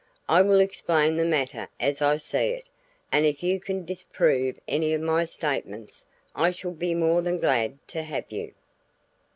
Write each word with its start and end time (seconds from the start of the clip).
"I 0.27 0.41
will 0.41 0.59
explain 0.59 1.15
the 1.15 1.23
matter 1.25 1.67
as 1.79 2.01
I 2.01 2.17
see 2.17 2.47
it, 2.53 2.65
and 3.11 3.23
if 3.23 3.43
you 3.43 3.59
can 3.59 3.85
disprove 3.85 4.57
any 4.67 4.95
of 4.95 5.01
my 5.01 5.25
statements 5.25 6.07
I 6.35 6.49
shall 6.49 6.71
be 6.71 6.95
more 6.95 7.21
than 7.21 7.37
glad 7.37 7.77
to 7.89 8.01
have 8.01 8.31
you." 8.31 8.55